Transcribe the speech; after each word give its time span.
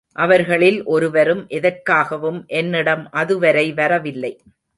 அவர்களில் 0.15 0.83
ஒருவரும் 0.85 1.43
எதற்காகவும் 1.49 2.45
என்னிடம் 2.53 3.09
அதுவரை 3.11 3.73
வரவில்லை. 3.73 4.33